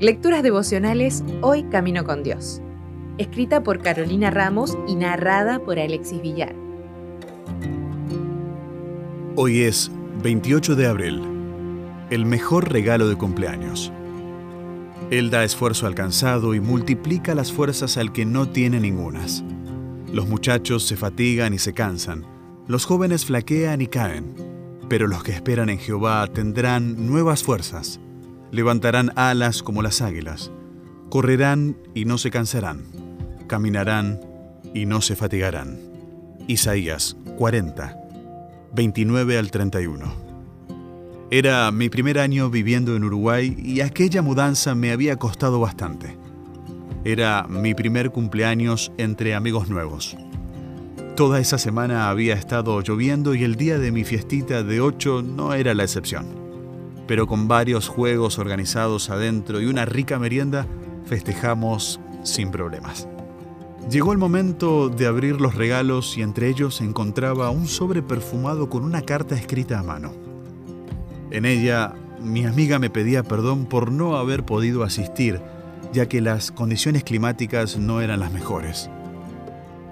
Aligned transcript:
Lecturas 0.00 0.42
devocionales 0.42 1.22
Hoy 1.42 1.64
Camino 1.64 2.04
con 2.04 2.22
Dios. 2.22 2.62
Escrita 3.18 3.62
por 3.62 3.82
Carolina 3.82 4.30
Ramos 4.30 4.78
y 4.88 4.94
narrada 4.94 5.58
por 5.58 5.78
Alexis 5.78 6.22
Villar. 6.22 6.54
Hoy 9.36 9.60
es 9.60 9.90
28 10.22 10.74
de 10.74 10.86
abril, 10.86 11.22
el 12.08 12.24
mejor 12.24 12.72
regalo 12.72 13.08
de 13.08 13.16
cumpleaños. 13.16 13.92
Él 15.10 15.30
da 15.30 15.44
esfuerzo 15.44 15.86
alcanzado 15.86 16.54
y 16.54 16.60
multiplica 16.60 17.34
las 17.34 17.52
fuerzas 17.52 17.96
al 17.98 18.12
que 18.12 18.24
no 18.24 18.48
tiene 18.48 18.80
ningunas. 18.80 19.44
Los 20.12 20.28
muchachos 20.28 20.84
se 20.86 20.96
fatigan 20.96 21.52
y 21.52 21.58
se 21.58 21.74
cansan, 21.74 22.24
los 22.66 22.86
jóvenes 22.86 23.26
flaquean 23.26 23.80
y 23.80 23.86
caen, 23.86 24.49
pero 24.90 25.06
los 25.06 25.22
que 25.22 25.30
esperan 25.30 25.70
en 25.70 25.78
Jehová 25.78 26.26
tendrán 26.26 27.06
nuevas 27.06 27.44
fuerzas 27.44 28.00
levantarán 28.50 29.12
alas 29.14 29.62
como 29.62 29.82
las 29.82 30.02
águilas, 30.02 30.50
correrán 31.10 31.76
y 31.94 32.06
no 32.06 32.18
se 32.18 32.32
cansarán, 32.32 32.86
caminarán 33.46 34.20
y 34.74 34.86
no 34.86 35.00
se 35.00 35.14
fatigarán. 35.14 35.78
Isaías 36.48 37.16
40, 37.38 37.96
29 38.74 39.38
al 39.38 39.52
31. 39.52 40.12
Era 41.30 41.70
mi 41.70 41.88
primer 41.88 42.18
año 42.18 42.50
viviendo 42.50 42.96
en 42.96 43.04
Uruguay 43.04 43.56
y 43.56 43.82
aquella 43.82 44.22
mudanza 44.22 44.74
me 44.74 44.90
había 44.90 45.14
costado 45.14 45.60
bastante. 45.60 46.16
Era 47.04 47.46
mi 47.48 47.74
primer 47.74 48.10
cumpleaños 48.10 48.90
entre 48.98 49.36
amigos 49.36 49.68
nuevos. 49.68 50.16
Toda 51.20 51.38
esa 51.38 51.58
semana 51.58 52.08
había 52.08 52.32
estado 52.32 52.80
lloviendo 52.80 53.34
y 53.34 53.44
el 53.44 53.56
día 53.56 53.78
de 53.78 53.92
mi 53.92 54.04
fiestita 54.04 54.62
de 54.62 54.80
8 54.80 55.20
no 55.20 55.52
era 55.52 55.74
la 55.74 55.82
excepción 55.82 56.40
pero 57.10 57.26
con 57.26 57.48
varios 57.48 57.88
juegos 57.88 58.38
organizados 58.38 59.10
adentro 59.10 59.60
y 59.60 59.66
una 59.66 59.84
rica 59.84 60.20
merienda, 60.20 60.64
festejamos 61.06 61.98
sin 62.22 62.52
problemas. 62.52 63.08
Llegó 63.90 64.12
el 64.12 64.18
momento 64.18 64.88
de 64.88 65.08
abrir 65.08 65.40
los 65.40 65.56
regalos 65.56 66.16
y 66.16 66.22
entre 66.22 66.48
ellos 66.48 66.76
se 66.76 66.84
encontraba 66.84 67.50
un 67.50 67.66
sobre 67.66 68.00
perfumado 68.00 68.70
con 68.70 68.84
una 68.84 69.02
carta 69.02 69.34
escrita 69.34 69.80
a 69.80 69.82
mano. 69.82 70.12
En 71.32 71.46
ella, 71.46 71.96
mi 72.22 72.46
amiga 72.46 72.78
me 72.78 72.90
pedía 72.90 73.24
perdón 73.24 73.66
por 73.66 73.90
no 73.90 74.16
haber 74.16 74.44
podido 74.44 74.84
asistir, 74.84 75.40
ya 75.92 76.06
que 76.06 76.20
las 76.20 76.52
condiciones 76.52 77.02
climáticas 77.02 77.76
no 77.76 78.00
eran 78.00 78.20
las 78.20 78.30
mejores. 78.30 78.88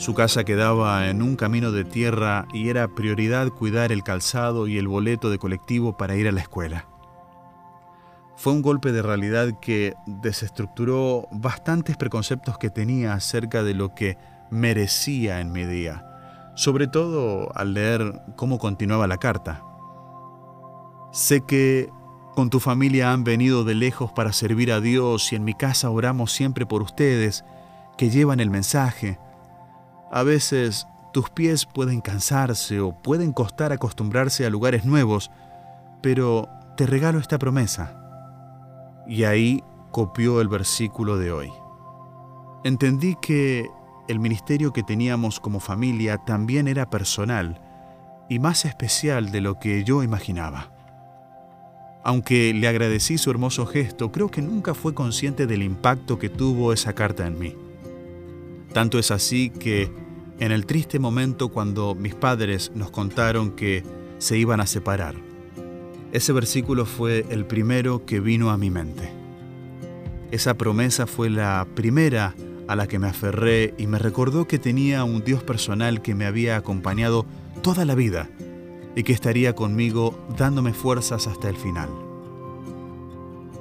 Su 0.00 0.14
casa 0.14 0.44
quedaba 0.44 1.10
en 1.10 1.20
un 1.20 1.36
camino 1.36 1.72
de 1.72 1.84
tierra 1.84 2.48
y 2.54 2.70
era 2.70 2.88
prioridad 2.88 3.50
cuidar 3.50 3.92
el 3.92 4.02
calzado 4.02 4.66
y 4.66 4.78
el 4.78 4.88
boleto 4.88 5.28
de 5.28 5.38
colectivo 5.38 5.98
para 5.98 6.16
ir 6.16 6.26
a 6.26 6.32
la 6.32 6.40
escuela. 6.40 6.86
Fue 8.34 8.54
un 8.54 8.62
golpe 8.62 8.92
de 8.92 9.02
realidad 9.02 9.60
que 9.60 9.92
desestructuró 10.06 11.28
bastantes 11.30 11.98
preconceptos 11.98 12.56
que 12.56 12.70
tenía 12.70 13.12
acerca 13.12 13.62
de 13.62 13.74
lo 13.74 13.94
que 13.94 14.16
merecía 14.50 15.38
en 15.42 15.52
mi 15.52 15.64
día, 15.64 16.06
sobre 16.56 16.86
todo 16.86 17.54
al 17.54 17.74
leer 17.74 18.22
cómo 18.36 18.58
continuaba 18.58 19.06
la 19.06 19.18
carta. 19.18 19.62
Sé 21.12 21.42
que 21.42 21.90
con 22.34 22.48
tu 22.48 22.58
familia 22.58 23.12
han 23.12 23.22
venido 23.22 23.64
de 23.64 23.74
lejos 23.74 24.12
para 24.12 24.32
servir 24.32 24.72
a 24.72 24.80
Dios 24.80 25.30
y 25.34 25.36
en 25.36 25.44
mi 25.44 25.52
casa 25.52 25.90
oramos 25.90 26.32
siempre 26.32 26.64
por 26.64 26.80
ustedes 26.80 27.44
que 27.98 28.08
llevan 28.08 28.40
el 28.40 28.48
mensaje. 28.48 29.18
A 30.10 30.22
veces 30.22 30.86
tus 31.12 31.30
pies 31.30 31.66
pueden 31.66 32.00
cansarse 32.00 32.80
o 32.80 32.92
pueden 32.92 33.32
costar 33.32 33.72
acostumbrarse 33.72 34.44
a 34.44 34.50
lugares 34.50 34.84
nuevos, 34.84 35.30
pero 36.02 36.48
te 36.76 36.86
regalo 36.86 37.18
esta 37.18 37.38
promesa 37.38 37.96
y 39.06 39.24
ahí 39.24 39.62
copió 39.90 40.40
el 40.40 40.48
versículo 40.48 41.18
de 41.18 41.32
hoy. 41.32 41.52
Entendí 42.64 43.16
que 43.20 43.68
el 44.08 44.20
ministerio 44.20 44.72
que 44.72 44.82
teníamos 44.82 45.40
como 45.40 45.60
familia 45.60 46.18
también 46.18 46.68
era 46.68 46.90
personal 46.90 47.60
y 48.28 48.38
más 48.38 48.64
especial 48.64 49.30
de 49.32 49.40
lo 49.40 49.58
que 49.58 49.84
yo 49.84 50.02
imaginaba. 50.02 50.72
Aunque 52.02 52.54
le 52.54 52.66
agradecí 52.66 53.18
su 53.18 53.30
hermoso 53.30 53.66
gesto, 53.66 54.10
creo 54.10 54.30
que 54.30 54.42
nunca 54.42 54.74
fue 54.74 54.94
consciente 54.94 55.46
del 55.46 55.62
impacto 55.62 56.18
que 56.18 56.28
tuvo 56.28 56.72
esa 56.72 56.94
carta 56.94 57.26
en 57.26 57.38
mí. 57.38 57.54
Tanto 58.72 58.98
es 58.98 59.10
así 59.10 59.50
que 59.50 59.90
en 60.38 60.52
el 60.52 60.66
triste 60.66 60.98
momento 60.98 61.48
cuando 61.48 61.94
mis 61.94 62.14
padres 62.14 62.72
nos 62.74 62.90
contaron 62.90 63.50
que 63.52 63.84
se 64.18 64.38
iban 64.38 64.60
a 64.60 64.66
separar, 64.66 65.16
ese 66.12 66.32
versículo 66.32 66.86
fue 66.86 67.26
el 67.30 67.46
primero 67.46 68.04
que 68.04 68.20
vino 68.20 68.50
a 68.50 68.56
mi 68.56 68.70
mente. 68.70 69.12
Esa 70.30 70.54
promesa 70.54 71.06
fue 71.06 71.30
la 71.30 71.66
primera 71.74 72.34
a 72.68 72.76
la 72.76 72.86
que 72.86 72.98
me 72.98 73.08
aferré 73.08 73.74
y 73.78 73.86
me 73.86 73.98
recordó 73.98 74.46
que 74.46 74.58
tenía 74.58 75.02
un 75.02 75.24
Dios 75.24 75.42
personal 75.42 76.02
que 76.02 76.14
me 76.14 76.26
había 76.26 76.56
acompañado 76.56 77.26
toda 77.62 77.84
la 77.84 77.96
vida 77.96 78.28
y 78.94 79.02
que 79.02 79.12
estaría 79.12 79.54
conmigo 79.54 80.18
dándome 80.36 80.72
fuerzas 80.72 81.26
hasta 81.26 81.48
el 81.48 81.56
final. 81.56 81.88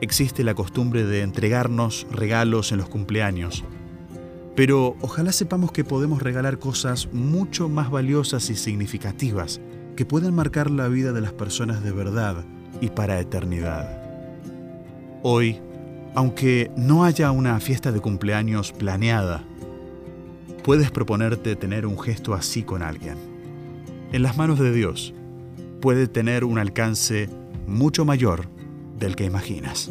Existe 0.00 0.42
la 0.44 0.54
costumbre 0.54 1.04
de 1.04 1.22
entregarnos 1.22 2.06
regalos 2.10 2.72
en 2.72 2.78
los 2.78 2.88
cumpleaños, 2.88 3.64
pero 4.54 4.96
ojalá 5.00 5.32
sepamos 5.32 5.72
que 5.72 5.84
podemos 5.84 6.22
regalar 6.22 6.58
cosas 6.58 7.08
mucho 7.12 7.68
más 7.68 7.90
valiosas 7.90 8.50
y 8.50 8.56
significativas 8.56 9.60
que 9.96 10.04
pueden 10.04 10.34
marcar 10.34 10.70
la 10.70 10.88
vida 10.88 11.12
de 11.12 11.20
las 11.20 11.32
personas 11.32 11.82
de 11.82 11.92
verdad 11.92 12.44
y 12.80 12.88
para 12.88 13.20
eternidad. 13.20 14.02
Hoy, 15.22 15.60
aunque 16.14 16.70
no 16.76 17.04
haya 17.04 17.30
una 17.30 17.58
fiesta 17.60 17.92
de 17.92 18.00
cumpleaños 18.00 18.72
planeada, 18.72 19.42
puedes 20.62 20.90
proponerte 20.90 21.56
tener 21.56 21.86
un 21.86 21.98
gesto 21.98 22.34
así 22.34 22.62
con 22.62 22.82
alguien. 22.82 23.16
En 24.12 24.22
las 24.22 24.36
manos 24.36 24.58
de 24.58 24.72
Dios 24.72 25.14
puede 25.80 26.06
tener 26.06 26.44
un 26.44 26.58
alcance 26.58 27.28
mucho 27.66 28.04
mayor 28.04 28.48
del 28.98 29.16
que 29.16 29.24
imaginas. 29.24 29.90